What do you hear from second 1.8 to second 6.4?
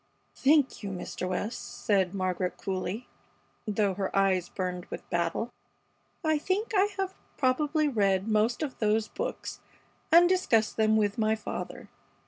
said Margaret, coolly, though her eyes burned with battle. "I